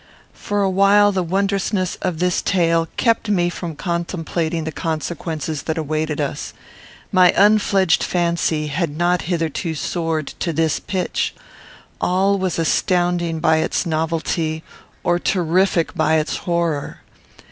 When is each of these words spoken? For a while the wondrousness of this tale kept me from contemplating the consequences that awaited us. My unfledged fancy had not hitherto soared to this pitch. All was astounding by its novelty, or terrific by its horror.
For 0.33 0.63
a 0.63 0.67
while 0.67 1.11
the 1.11 1.21
wondrousness 1.21 1.93
of 2.01 2.17
this 2.17 2.41
tale 2.41 2.87
kept 2.97 3.29
me 3.29 3.51
from 3.51 3.75
contemplating 3.75 4.63
the 4.63 4.71
consequences 4.71 5.61
that 5.69 5.77
awaited 5.77 6.19
us. 6.19 6.53
My 7.11 7.31
unfledged 7.37 8.01
fancy 8.03 8.65
had 8.65 8.97
not 8.97 9.21
hitherto 9.29 9.75
soared 9.75 10.29
to 10.39 10.51
this 10.53 10.79
pitch. 10.79 11.35
All 12.01 12.39
was 12.39 12.57
astounding 12.57 13.39
by 13.41 13.57
its 13.57 13.85
novelty, 13.85 14.63
or 15.03 15.19
terrific 15.19 15.93
by 15.93 16.15
its 16.15 16.35
horror. 16.35 17.01